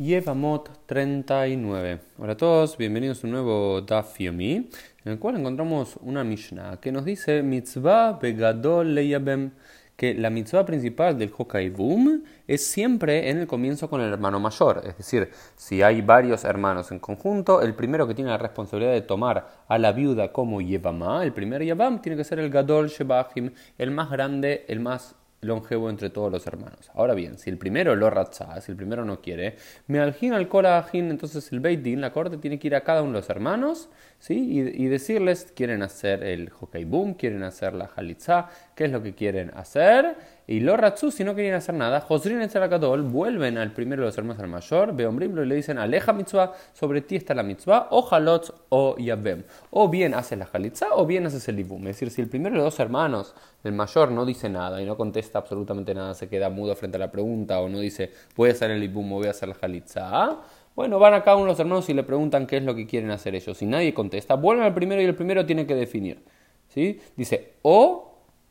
Yevamot 0.00 0.86
39. 0.86 2.00
Hola 2.16 2.32
a 2.32 2.36
todos, 2.38 2.78
bienvenidos 2.78 3.22
a 3.22 3.26
un 3.26 3.32
nuevo 3.34 3.82
Daf 3.82 4.18
Yomi, 4.18 4.54
en 4.54 5.12
el 5.12 5.18
cual 5.18 5.36
encontramos 5.36 5.98
una 6.00 6.24
Mishnah 6.24 6.80
que 6.80 6.90
nos 6.90 7.04
dice 7.04 7.42
Mitzvah 7.42 8.12
Begadol 8.12 8.94
Leyabem, 8.94 9.50
que 9.96 10.14
la 10.14 10.30
mitzvah 10.30 10.64
principal 10.64 11.18
del 11.18 11.30
Boom 11.76 12.24
es 12.46 12.66
siempre 12.66 13.28
en 13.28 13.36
el 13.36 13.46
comienzo 13.46 13.90
con 13.90 14.00
el 14.00 14.10
hermano 14.10 14.40
mayor. 14.40 14.80
Es 14.86 14.96
decir, 14.96 15.28
si 15.54 15.82
hay 15.82 16.00
varios 16.00 16.44
hermanos 16.44 16.90
en 16.92 16.98
conjunto, 16.98 17.60
el 17.60 17.74
primero 17.74 18.08
que 18.08 18.14
tiene 18.14 18.30
la 18.30 18.38
responsabilidad 18.38 18.94
de 18.94 19.02
tomar 19.02 19.48
a 19.68 19.76
la 19.76 19.92
viuda 19.92 20.32
como 20.32 20.62
Yevamá, 20.62 21.22
el 21.24 21.34
primer 21.34 21.62
Yavam, 21.62 22.00
tiene 22.00 22.16
que 22.16 22.24
ser 22.24 22.38
el 22.38 22.48
Gadol 22.48 22.88
Shebachim, 22.88 23.50
el 23.76 23.90
más 23.90 24.10
grande, 24.10 24.64
el 24.66 24.80
más 24.80 25.14
longevo 25.42 25.88
entre 25.88 26.10
todos 26.10 26.30
los 26.30 26.46
hermanos. 26.46 26.90
Ahora 26.94 27.14
bien, 27.14 27.38
si 27.38 27.50
el 27.50 27.56
primero 27.56 27.96
lo 27.96 28.10
raza, 28.10 28.60
si 28.60 28.72
el 28.72 28.76
primero 28.76 29.04
no 29.04 29.20
quiere, 29.20 29.56
me 29.86 29.98
algin 29.98 30.34
al 30.34 30.48
korajin, 30.48 31.10
entonces 31.10 31.50
el 31.52 31.60
Beit 31.60 31.86
la 31.98 32.12
corte, 32.12 32.36
tiene 32.36 32.58
que 32.58 32.68
ir 32.68 32.74
a 32.74 32.82
cada 32.82 33.02
uno 33.02 33.12
de 33.12 33.18
los 33.18 33.30
hermanos 33.30 33.88
¿sí? 34.18 34.34
y, 34.74 34.86
decirles, 34.88 35.52
quieren 35.54 35.82
hacer 35.82 36.22
el 36.22 36.50
hockey 36.50 36.84
boom, 36.84 37.14
quieren 37.14 37.42
hacer 37.42 37.72
la 37.74 37.90
halitza, 37.96 38.48
qué 38.74 38.84
es 38.84 38.90
lo 38.90 39.02
que 39.02 39.14
quieren 39.14 39.50
hacer. 39.54 40.16
Y 40.46 40.60
lo 40.60 40.76
ratzu, 40.76 41.10
si 41.10 41.22
no 41.22 41.34
quieren 41.34 41.54
hacer 41.54 41.74
nada, 41.74 42.00
Josrin 42.00 42.40
Gadol 42.40 43.02
vuelven 43.02 43.56
al 43.58 43.72
primero 43.72 44.02
de 44.02 44.06
los 44.06 44.18
hermanos 44.18 44.42
al 44.42 44.48
mayor, 44.48 44.94
Beombrimlo 44.94 45.44
y 45.44 45.46
le 45.46 45.54
dicen, 45.54 45.78
aleja 45.78 46.12
mitzvah, 46.12 46.52
sobre 46.72 47.02
ti 47.02 47.16
está 47.16 47.34
la 47.34 47.42
mitzvah, 47.42 47.88
o 47.90 48.08
halot 48.10 48.66
o 48.70 48.96
yabem. 48.96 49.44
O 49.70 49.88
bien 49.88 50.14
haces 50.14 50.38
la 50.38 50.48
halitza 50.52 50.88
o 50.92 51.06
bien 51.06 51.26
haces 51.26 51.48
el 51.48 51.60
ibum. 51.60 51.86
Es 51.86 51.96
decir, 51.96 52.10
si 52.10 52.20
el 52.20 52.28
primero 52.28 52.56
de 52.56 52.64
los 52.64 52.80
hermanos, 52.80 53.34
el 53.62 53.72
mayor, 53.72 54.10
no 54.10 54.26
dice 54.26 54.48
nada 54.48 54.82
y 54.82 54.86
no 54.86 54.96
contesta 54.96 55.38
absolutamente 55.38 55.94
nada, 55.94 56.14
se 56.14 56.28
queda 56.28 56.50
mudo 56.50 56.74
frente 56.74 56.96
a 56.96 57.00
la 57.00 57.12
pregunta 57.12 57.60
o 57.60 57.68
no 57.68 57.78
dice, 57.78 58.10
voy 58.36 58.48
a 58.48 58.52
hacer 58.52 58.70
el 58.70 58.82
ibum 58.82 59.12
o 59.12 59.16
voy 59.16 59.28
a 59.28 59.30
hacer 59.30 59.48
la 59.48 59.56
halitza, 59.60 60.38
bueno, 60.74 60.98
van 60.98 61.14
a 61.14 61.22
cada 61.22 61.36
uno 61.36 61.46
de 61.46 61.52
los 61.52 61.60
hermanos 61.60 61.88
y 61.90 61.94
le 61.94 62.02
preguntan 62.02 62.46
qué 62.46 62.56
es 62.56 62.62
lo 62.62 62.74
que 62.74 62.86
quieren 62.86 63.10
hacer 63.10 63.34
ellos. 63.34 63.58
Si 63.58 63.66
nadie 63.66 63.92
contesta, 63.92 64.34
vuelven 64.34 64.64
al 64.64 64.74
primero 64.74 65.02
y 65.02 65.04
el 65.04 65.14
primero 65.14 65.44
tiene 65.44 65.66
que 65.66 65.74
definir. 65.74 66.22
¿sí? 66.68 67.00
Dice, 67.16 67.54
o 67.62 68.09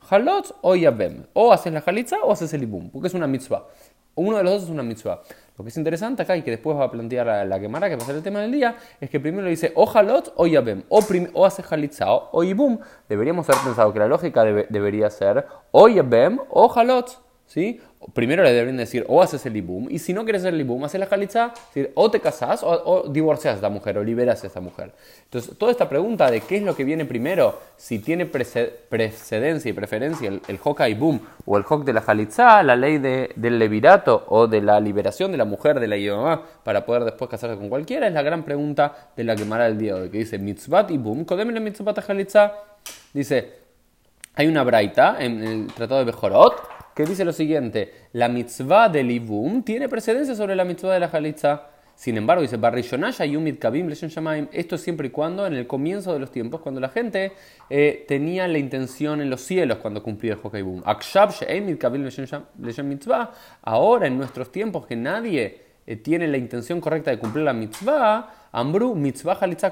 halot 0.10 0.56
o 0.62 0.76
yabem. 0.76 1.26
O 1.34 1.52
haces 1.52 1.74
la 1.74 1.84
halitza 1.86 2.18
o 2.24 2.32
haces 2.32 2.54
el 2.54 2.64
ibum, 2.64 2.90
porque 2.90 3.08
es 3.08 3.14
una 3.14 3.28
mitzvah. 3.28 3.66
Uno 4.16 4.38
de 4.38 4.44
los 4.44 4.54
dos 4.54 4.64
es 4.64 4.70
una 4.70 4.84
mitzvah. 4.84 5.22
Lo 5.58 5.64
que 5.64 5.70
es 5.70 5.78
interesante 5.78 6.24
acá 6.24 6.36
y 6.36 6.42
que 6.42 6.52
después 6.52 6.78
va 6.78 6.86
a 6.86 6.92
plantear 6.92 7.48
la, 7.48 7.60
quemara, 7.60 7.90
que 7.90 7.96
va 7.96 8.04
a 8.04 8.06
ser 8.06 8.16
el 8.16 8.24
tema 8.24 8.42
del 8.42 8.52
día, 8.52 8.76
es 9.00 9.10
que 9.10 9.20
primero 9.20 9.48
dice 9.48 9.72
o 9.76 9.90
halot 9.90 10.34
o 10.36 10.48
yabem, 10.48 10.84
o, 10.90 11.00
o 11.34 11.46
haces 11.46 11.66
halitza 11.72 12.12
o, 12.12 12.30
o, 12.32 12.44
ibum. 12.44 12.80
Deberíamos 13.08 13.50
haber 13.50 13.62
pensado 13.64 13.94
que 13.94 14.00
la 14.00 14.08
lógica 14.08 14.44
debería 14.44 15.10
ser 15.10 15.46
o 15.72 15.88
yabem 15.88 16.40
o 16.50 16.72
halot. 16.74 17.30
¿sí? 17.50 17.82
Primero 18.14 18.44
le 18.44 18.52
deberían 18.52 18.78
decir 18.78 19.06
o 19.08 19.22
haces 19.22 19.46
el 19.46 19.58
ibum, 19.58 19.88
y 19.90 20.00
si 20.00 20.14
no 20.14 20.24
quieres 20.24 20.42
hacer 20.42 20.54
el 20.54 20.62
ibum, 20.62 20.84
haces 20.84 21.00
la 21.00 21.06
jalitza, 21.06 21.54
o 21.96 22.10
te 22.10 22.20
casas 22.20 22.62
o, 22.64 23.06
divorcias 23.10 23.54
a 23.54 23.56
esta 23.56 23.70
mujer, 23.70 23.98
o 23.98 24.04
liberas 24.04 24.44
a 24.44 24.48
esta 24.48 24.62
mujer. 24.62 24.92
Entonces, 25.24 25.58
toda 25.58 25.72
esta 25.72 25.90
pregunta 25.90 26.30
de 26.32 26.42
qué 26.42 26.58
es 26.58 26.64
lo 26.64 26.76
que 26.76 26.84
viene 26.84 27.06
primero, 27.06 27.60
si 27.78 28.00
tiene 28.00 28.26
precedencia 28.26 29.70
y 29.70 29.74
preferencia 29.74 30.30
el, 30.30 30.42
el 30.48 30.60
hok 30.64 30.82
ibum 30.88 31.20
o 31.46 31.58
el 31.58 31.64
hok 31.68 31.84
de 31.84 31.94
la 31.94 32.02
jalitza, 32.02 32.64
la 32.64 32.76
ley 32.76 32.98
del 32.98 33.60
levirato 33.60 34.26
o 34.28 34.48
de 34.48 34.62
la 34.62 34.80
liberación 34.80 35.32
de 35.32 35.38
la 35.38 35.46
mujer 35.46 35.80
de 35.80 35.88
la 35.88 35.98
yomá 35.98 36.44
para 36.64 36.86
poder 36.86 37.04
después 37.04 37.30
casarse 37.30 37.58
con 37.58 37.70
cualquiera, 37.70 38.08
es 38.08 38.14
la 38.14 38.22
gran 38.22 38.44
pregunta 38.44 39.12
de 39.16 39.24
la 39.24 39.36
que 39.36 39.44
el 39.44 39.78
día 39.78 39.96
de 39.96 40.10
que 40.10 40.20
dice 40.20 40.38
mitzvat 40.38 40.92
ibum, 40.92 41.26
kodemele 41.26 41.60
mitzvat 41.60 42.00
jalitza, 42.00 42.54
dice, 43.14 43.60
hay 44.36 44.48
una 44.48 44.64
braita 44.64 45.18
en 45.20 45.44
el 45.44 45.68
Tratado 45.68 46.00
de 46.00 46.06
Bejorot, 46.06 46.79
que 47.00 47.06
dice 47.06 47.24
lo 47.24 47.32
siguiente, 47.32 47.94
la 48.12 48.28
mitzvah 48.28 48.90
del 48.90 49.10
Ibum 49.10 49.64
tiene 49.64 49.88
precedencia 49.88 50.36
sobre 50.36 50.54
la 50.54 50.66
mitzvah 50.66 50.96
de 50.96 51.00
la 51.00 51.08
Jalitza. 51.08 51.68
Sin 51.96 52.18
embargo, 52.18 52.42
dice, 52.42 52.58
esto 54.52 54.78
siempre 54.78 55.08
y 55.08 55.10
cuando 55.10 55.48
en 55.48 55.54
el 55.54 55.66
comienzo 55.66 56.12
de 56.12 56.20
los 56.20 56.30
tiempos, 56.30 56.60
cuando 56.60 56.82
la 56.82 56.90
gente 56.90 57.32
eh, 57.70 58.04
tenía 58.06 58.50
la 58.50 58.58
intención 58.58 59.22
en 59.22 59.30
los 59.30 59.40
cielos 59.40 59.78
cuando 59.78 60.04
cumplía 60.04 60.34
el 60.34 60.40
Hokaibum. 60.44 60.84
Ahora, 63.62 64.08
en 64.08 64.18
nuestros 64.18 64.52
tiempos, 64.52 64.86
que 64.86 64.98
nadie 64.98 65.69
eh, 65.90 65.96
tiene 65.96 66.28
la 66.28 66.38
intención 66.38 66.80
correcta 66.80 67.10
de 67.10 67.18
cumplir 67.18 67.46
la 67.46 67.54
mitzvah, 67.54 68.36
Ambru, 68.52 68.96
mitzvah 68.96 69.38
halitza 69.40 69.72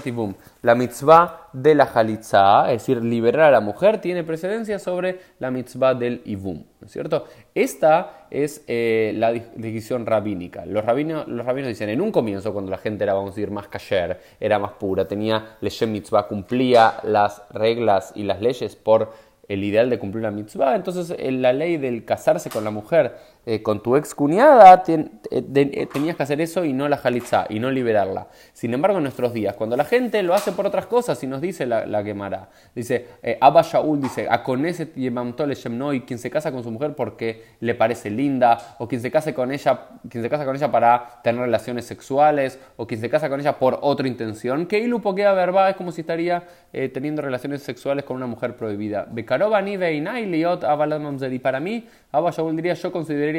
tibum. 0.00 0.34
La 0.62 0.76
mitzvah 0.76 1.48
de 1.52 1.74
la 1.74 1.84
halitza, 1.84 2.72
es 2.72 2.82
decir, 2.82 3.02
liberar 3.02 3.48
a 3.48 3.50
la 3.50 3.60
mujer, 3.60 4.00
tiene 4.00 4.22
precedencia 4.22 4.78
sobre 4.78 5.18
la 5.40 5.50
mitzvah 5.50 5.94
del 5.94 6.22
ibum. 6.24 6.64
¿No 6.80 6.86
es 6.86 6.92
cierto? 6.92 7.24
Esta 7.52 8.26
es 8.30 8.64
eh, 8.68 9.12
la 9.16 9.32
decisión 9.32 10.06
rabínica. 10.06 10.66
Los 10.66 10.84
rabinos, 10.84 11.26
los 11.26 11.44
rabinos 11.44 11.68
dicen, 11.68 11.88
en 11.88 12.00
un 12.00 12.12
comienzo, 12.12 12.52
cuando 12.52 12.70
la 12.70 12.78
gente 12.78 13.02
era, 13.02 13.14
vamos 13.14 13.32
a 13.32 13.34
decir, 13.34 13.50
más 13.50 13.66
kasher, 13.66 14.20
era 14.38 14.60
más 14.60 14.72
pura, 14.72 15.08
tenía 15.08 15.56
leshem 15.60 15.90
mitzvah, 15.90 16.28
cumplía 16.28 16.94
las 17.02 17.42
reglas 17.50 18.12
y 18.14 18.22
las 18.22 18.40
leyes 18.40 18.76
por 18.76 19.12
el 19.50 19.64
ideal 19.64 19.90
de 19.90 19.98
cumplir 19.98 20.22
la 20.22 20.30
mitzvah, 20.30 20.76
entonces 20.76 21.12
la 21.18 21.52
ley 21.52 21.76
del 21.76 22.04
casarse 22.04 22.50
con 22.50 22.62
la 22.62 22.70
mujer, 22.70 23.16
eh, 23.46 23.62
con 23.62 23.82
tu 23.82 23.96
ex 23.96 24.14
cuñada, 24.14 24.82
eh, 24.86 25.08
eh, 25.30 25.86
tenías 25.90 26.14
que 26.14 26.22
hacer 26.22 26.42
eso 26.42 26.64
y 26.64 26.74
no 26.74 26.88
la 26.88 26.98
jalizá, 26.98 27.46
y 27.48 27.58
no 27.58 27.70
liberarla. 27.70 28.28
Sin 28.52 28.74
embargo, 28.74 28.98
en 28.98 29.04
nuestros 29.04 29.32
días, 29.32 29.56
cuando 29.56 29.76
la 29.76 29.84
gente 29.84 30.22
lo 30.22 30.34
hace 30.34 30.52
por 30.52 30.66
otras 30.66 30.86
cosas 30.86 31.22
y 31.24 31.26
nos 31.26 31.40
dice 31.40 31.64
la, 31.64 31.86
la 31.86 32.04
quemará, 32.04 32.50
dice, 32.74 33.06
Abba 33.40 33.62
Shaul 33.62 34.00
dice, 34.00 34.26
a 34.30 34.42
con 34.42 34.66
ese 34.66 34.92
y 34.94 36.00
quien 36.02 36.18
se 36.18 36.30
casa 36.30 36.52
con 36.52 36.62
su 36.62 36.70
mujer 36.70 36.94
porque 36.94 37.44
le 37.60 37.74
parece 37.74 38.10
linda, 38.10 38.76
o 38.78 38.86
quien 38.86 39.00
se 39.00 39.10
casa 39.10 39.32
con 39.32 39.50
ella, 39.52 39.88
quien 40.08 40.22
se 40.22 40.28
casa 40.28 40.44
con 40.44 40.54
ella 40.54 40.70
para 40.70 41.20
tener 41.22 41.40
relaciones 41.40 41.86
sexuales, 41.86 42.58
o 42.76 42.86
quien 42.86 43.00
se 43.00 43.08
casa 43.08 43.30
con 43.30 43.40
ella 43.40 43.58
por 43.58 43.78
otra 43.80 44.06
intención, 44.06 44.66
que 44.66 44.78
ilupo 44.78 45.14
queda 45.14 45.32
verba 45.32 45.70
es 45.70 45.76
como 45.76 45.92
si 45.92 46.02
estaría 46.02 46.44
teniendo 46.92 47.22
relaciones 47.22 47.62
sexuales 47.62 48.04
con 48.04 48.16
una 48.16 48.26
mujer 48.26 48.56
prohibida. 48.56 49.08
Y 51.30 51.38
para 51.38 51.60
mí, 51.60 51.86
Abba 52.12 52.30
Shaul 52.30 52.56
diría, 52.56 52.74
yo 52.74 52.92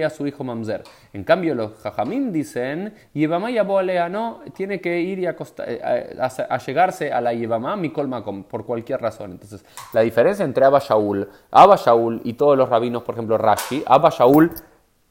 a 0.05 0.09
su 0.09 0.25
hijo 0.25 0.43
Mamzer. 0.43 0.83
En 1.13 1.23
cambio, 1.23 1.53
los 1.55 1.73
Jajamim 1.81 2.31
dicen, 2.31 2.93
Yevamá 3.13 3.51
Yaboalea 3.51 4.09
no, 4.09 4.39
tiene 4.55 4.79
que 4.81 4.99
ir 4.99 5.19
y 5.19 5.25
eh, 5.25 6.17
a, 6.19 6.57
llegarse 6.57 7.11
a 7.11 7.21
la 7.21 7.33
Yevamá 7.33 7.75
Mikol 7.75 8.07
Makom, 8.07 8.43
por 8.43 8.65
cualquier 8.65 9.01
razón. 9.01 9.31
Entonces, 9.31 9.63
la 9.93 10.01
diferencia 10.01 10.45
entre 10.45 10.65
Abba 10.65 10.79
Shaul, 10.79 11.27
Abba 11.51 11.75
Shaul 11.75 12.21
y 12.23 12.33
todos 12.33 12.57
los 12.57 12.69
rabinos, 12.69 13.03
por 13.03 13.15
ejemplo, 13.15 13.37
Rashi, 13.37 13.83
Abba 13.85 14.09
Shaul 14.09 14.51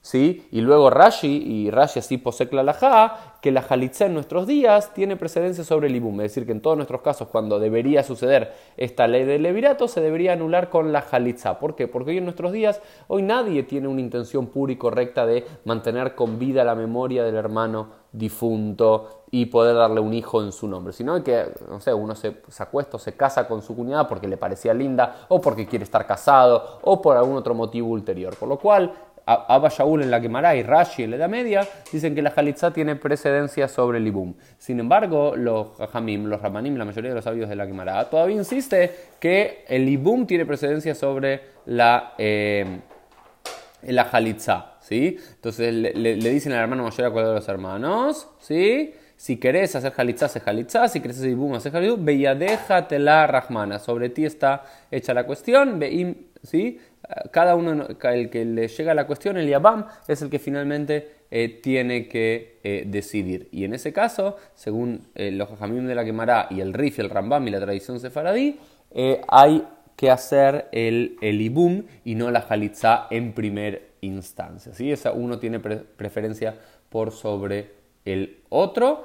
¿sí? 0.03 0.47
Y 0.51 0.61
luego 0.61 0.91
Rashi, 0.91 1.29
y 1.29 1.71
Rashi 1.71 1.99
así 1.99 2.19
posee 2.19 2.49
la 2.53 2.63
laja, 2.63 3.37
que 3.41 3.51
la 3.51 3.63
jalitza 3.63 4.07
en 4.07 4.15
nuestros 4.15 4.47
días 4.47 4.93
tiene 4.95 5.17
precedencia 5.17 5.65
sobre 5.65 5.89
el 5.89 5.97
ibum. 5.97 6.21
Es 6.21 6.33
decir, 6.35 6.47
que 6.47 6.53
en 6.53 6.61
todos 6.61 6.77
nuestros 6.77 7.01
casos, 7.03 7.29
cuando 7.29 7.59
debería 7.59 8.03
suceder 8.03 8.53
esta 8.77 9.07
ley 9.07 9.25
del 9.25 9.43
levirato, 9.43 9.89
se 9.89 10.01
debería 10.01 10.33
anular 10.33 10.69
con 10.69 10.93
la 10.93 11.03
jalitza. 11.03 11.59
¿Por 11.59 11.75
qué? 11.75 11.89
Porque 11.89 12.11
hoy 12.11 12.19
en 12.19 12.25
nuestros 12.25 12.53
días, 12.53 12.81
hoy 13.09 13.23
nadie 13.23 13.63
tiene 13.63 13.89
una 13.89 14.01
intención 14.01 14.47
pura 14.47 14.73
y 14.73 14.77
correcta 14.77 15.27
de 15.27 15.45
mantener 15.65 16.15
con 16.15 16.39
vida 16.39 16.65
la 16.65 16.75
memoria 16.75 17.25
del 17.25 17.37
hermano 17.37 18.01
difunto 18.13 19.25
y 19.31 19.47
poder 19.47 19.77
darle 19.77 20.01
un 20.01 20.13
hijo 20.13 20.43
en 20.43 20.51
su 20.51 20.67
nombre, 20.67 20.93
sino 20.93 21.23
que, 21.23 21.47
no 21.69 21.81
sé, 21.81 21.95
uno 21.95 22.17
se, 22.17 22.43
se 22.49 22.63
acuesta 22.63 22.97
o 22.97 23.01
se 23.01 23.17
casa 23.17 23.47
con 23.47 23.63
su 23.63 23.77
cuñada 23.77 24.09
porque 24.09 24.27
le 24.27 24.37
parecía 24.37 24.75
linda, 24.75 25.27
o 25.29 25.41
porque 25.41 25.67
quiere 25.67 25.85
estar 25.85 26.05
casado, 26.07 26.81
o 26.83 27.01
por 27.01 27.17
algún 27.17 27.37
otro 27.37 27.55
motivo 27.55 27.91
ulterior. 27.91 28.35
Por 28.35 28.49
lo 28.49 28.59
cual, 28.59 28.93
Abba 29.27 29.69
Shaul 29.69 30.03
en 30.03 30.11
la 30.11 30.21
Gemara 30.21 30.57
y 30.57 30.63
Rashi 30.63 31.05
en 31.05 31.11
la 31.11 31.17
Edad 31.17 31.29
Media 31.29 31.67
dicen 31.93 32.15
que 32.15 32.23
la 32.23 32.31
Jalitza 32.31 32.73
tiene 32.73 32.97
precedencia 32.97 33.69
sobre 33.69 33.99
el 33.99 34.07
Ibum. 34.07 34.35
Sin 34.59 34.81
embargo, 34.81 35.35
los 35.37 35.69
Hamim, 35.93 36.27
los 36.27 36.41
Ramanim, 36.41 36.77
la 36.77 36.85
mayoría 36.85 37.11
de 37.11 37.17
los 37.17 37.25
sabios 37.25 37.49
de 37.49 37.57
la 37.57 37.67
Gemara, 37.67 38.09
todavía 38.11 38.37
insiste 38.37 38.95
que 39.21 39.65
el 39.69 39.89
Ibum 39.89 40.27
tiene 40.27 40.47
precedencia 40.47 40.95
sobre 40.95 41.41
la, 41.67 42.15
eh, 42.19 42.81
la 43.83 44.05
Jalitza. 44.05 44.71
¿sí? 44.81 45.17
Entonces 45.35 45.73
le, 45.73 46.15
dicen 46.17 46.53
al 46.53 46.61
hermano 46.61 46.83
mayor 46.83 47.07
a 47.07 47.11
cuál 47.11 47.27
de 47.27 47.35
los 47.35 47.49
hermanos, 47.49 48.29
¿sí? 48.41 48.95
Si 49.17 49.37
querés 49.37 49.77
hacer 49.77 49.93
jalitza, 49.93 50.27
hace 50.27 50.41
jalitza. 50.41 50.89
Si 50.89 51.01
querés 51.01 51.19
hacer 51.19 51.29
ibum, 51.29 51.53
hace 51.53 51.71
jalitza. 51.71 51.97
Beyadeja 51.99 52.87
la 52.93 53.27
rahmana. 53.27 53.79
Sobre 53.79 54.09
ti 54.09 54.25
está 54.25 54.65
hecha 54.91 55.13
la 55.13 55.25
cuestión. 55.25 55.79
Beim, 55.79 56.15
¿sí? 56.43 56.81
Cada 57.33 57.57
uno, 57.57 57.87
el 58.03 58.31
que 58.31 58.45
le 58.45 58.69
llega 58.69 58.95
la 58.95 59.07
cuestión, 59.07 59.37
el 59.37 59.49
Yabam, 59.49 59.87
es 60.07 60.23
el 60.23 60.31
que 60.31 60.39
finalmente 60.39 61.21
eh, 61.31 61.61
tiene 61.63 62.09
que 62.09 62.59
eh, 62.63 62.85
decidir. 62.87 63.49
Y 63.53 63.65
en 63.65 63.75
ese 63.75 63.93
caso, 63.93 64.37
según 64.55 65.07
eh, 65.15 65.31
los 65.31 65.49
Jajamim 65.49 65.87
de 65.87 65.95
la 65.95 66.05
Gemara 66.05 66.49
y 66.51 66.61
el 66.61 66.75
Rif, 66.75 66.99
el 66.99 67.11
Rambam 67.11 67.47
y 67.49 67.51
la 67.51 67.61
tradición 67.61 68.01
sefaradí, 68.01 68.59
hay 69.29 69.65
que 69.95 70.11
hacer 70.11 70.67
el, 70.73 71.17
el 71.21 71.41
Ibum 71.41 71.85
y 72.05 72.17
no 72.17 72.31
la 72.33 72.43
Jalitza 72.43 73.07
en 73.11 73.33
primera 73.33 73.79
instancia. 74.01 74.75
¿sí? 74.75 74.91
Esa 74.91 75.13
uno 75.13 75.39
tiene 75.39 75.61
preferencia 75.61 76.57
por 76.89 77.13
sobre 77.13 77.71
el 78.05 78.41
otro 78.49 79.05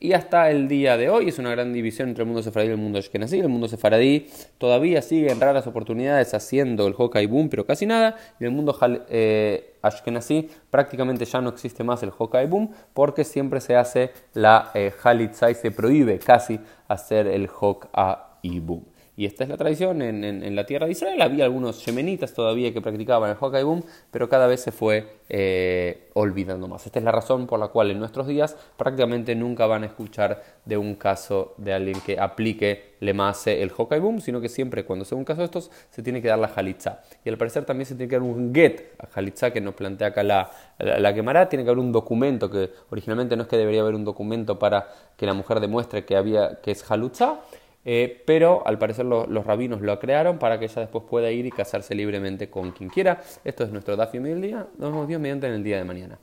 y 0.00 0.12
hasta 0.12 0.50
el 0.50 0.68
día 0.68 0.96
de 0.96 1.08
hoy 1.08 1.28
es 1.28 1.38
una 1.38 1.50
gran 1.50 1.72
división 1.72 2.08
entre 2.08 2.22
el 2.24 2.26
mundo 2.26 2.42
sefaradí 2.42 2.68
y 2.68 2.72
el 2.72 2.78
mundo 2.78 2.98
ashkenazí. 2.98 3.38
El 3.38 3.48
mundo 3.48 3.68
sefaradí 3.68 4.26
todavía 4.58 5.00
sigue 5.00 5.30
en 5.30 5.40
raras 5.40 5.66
oportunidades 5.66 6.34
haciendo 6.34 6.86
el 6.86 6.94
Hokai 6.96 7.26
Boom, 7.26 7.48
pero 7.48 7.64
casi 7.64 7.86
nada. 7.86 8.16
Y 8.38 8.44
el 8.44 8.50
mundo 8.50 8.76
eh, 9.08 9.76
ashkenazí 9.82 10.50
prácticamente 10.70 11.24
ya 11.24 11.40
no 11.40 11.48
existe 11.48 11.84
más 11.84 12.02
el 12.02 12.12
Hokai 12.16 12.46
Boom 12.46 12.70
porque 12.92 13.24
siempre 13.24 13.60
se 13.60 13.76
hace 13.76 14.10
la 14.34 14.70
eh, 14.74 14.92
Halitza 15.02 15.50
y 15.50 15.54
se 15.54 15.70
prohíbe 15.70 16.18
casi 16.18 16.60
hacer 16.88 17.26
el 17.26 17.48
Hokai 17.48 18.60
Boom. 18.60 18.84
Y 19.16 19.26
esta 19.26 19.44
es 19.44 19.50
la 19.50 19.56
tradición 19.56 20.02
en, 20.02 20.56
la 20.56 20.66
tierra 20.66 20.86
de 20.86 20.92
Israel. 20.92 21.22
Había 21.22 21.44
algunos 21.44 21.84
yemenitas 21.84 22.34
todavía 22.34 22.72
que 22.72 22.80
practicaban 22.80 23.30
el 23.30 23.36
hockey 23.36 23.62
boom, 23.62 23.84
pero 24.10 24.28
cada 24.28 24.48
vez 24.48 24.60
se 24.60 24.72
fue 24.72 25.18
eh, 25.28 26.08
olvidando 26.14 26.66
más. 26.66 26.84
Esta 26.84 26.98
es 26.98 27.04
la 27.04 27.12
razón 27.12 27.46
por 27.46 27.60
la 27.60 27.68
cual 27.68 27.92
en 27.92 28.00
nuestros 28.00 28.26
días 28.26 28.56
prácticamente 28.76 29.36
nunca 29.36 29.66
van 29.66 29.84
a 29.84 29.86
escuchar 29.86 30.42
de 30.64 30.76
un 30.76 30.96
caso 30.96 31.54
de 31.58 31.72
alguien 31.72 32.00
que 32.00 32.18
aplique 32.18 32.94
le 32.98 33.14
mase 33.14 33.62
el 33.62 33.70
hockey 33.70 34.00
boom, 34.00 34.20
sino 34.20 34.40
que 34.40 34.48
siempre 34.48 34.84
cuando 34.84 35.04
sea 35.04 35.16
un 35.16 35.24
caso 35.24 35.40
de 35.40 35.44
estos 35.44 35.70
se 35.90 36.02
tiene 36.02 36.20
que 36.20 36.28
dar 36.28 36.38
la 36.38 36.48
jalitza. 36.48 37.02
Y 37.24 37.28
al 37.28 37.38
parecer 37.38 37.64
también 37.64 37.86
se 37.86 37.94
tiene 37.94 38.08
que 38.08 38.16
dar 38.16 38.22
un 38.22 38.52
get 38.52 38.94
a 38.98 39.06
jalitza 39.06 39.52
que 39.52 39.60
nos 39.60 39.74
plantea 39.74 40.08
acá 40.08 40.24
la, 40.24 40.50
la, 40.78 41.14
quemará. 41.14 41.48
Tiene 41.48 41.64
que 41.64 41.70
haber 41.70 41.84
un 41.84 41.92
documento 41.92 42.50
que 42.50 42.70
originalmente 42.90 43.36
no 43.36 43.42
es 43.42 43.48
que 43.48 43.56
debería 43.56 43.82
haber 43.82 43.94
un 43.94 44.04
documento 44.04 44.58
para 44.58 44.88
que 45.16 45.26
la 45.26 45.34
mujer 45.34 45.60
demuestre 45.60 46.04
que, 46.04 46.16
había, 46.16 46.60
que 46.60 46.72
es 46.72 46.82
jalutza. 46.82 47.40
Eh, 47.84 48.22
pero 48.26 48.66
al 48.66 48.78
parecer 48.78 49.04
los 49.04 49.46
rabinos 49.46 49.80
lo 49.82 49.98
crearon 49.98 50.38
para 50.38 50.58
que 50.58 50.66
ella 50.66 50.80
después 50.80 51.04
pueda 51.08 51.30
ir 51.30 51.46
y 51.46 51.50
casarse 51.50 51.94
libremente 51.94 52.48
con 52.48 52.72
quien 52.72 52.90
quiera. 52.90 53.20
Esto 53.44 53.64
es 53.64 53.70
nuestro 53.70 53.96
del 53.96 54.40
día. 54.40 54.66
Nos 54.78 54.90
vemos 54.90 55.08
Dios 55.08 55.20
mediante 55.20 55.46
en 55.46 55.54
el 55.54 55.64
día 55.64 55.78
de 55.78 55.84
mañana. 55.84 56.18